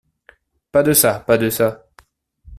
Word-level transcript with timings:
Pas 0.71 0.81
de 0.81 0.93
ça, 0.93 1.19
pas 1.19 1.37
de 1.37 1.51
ça. 1.51 1.85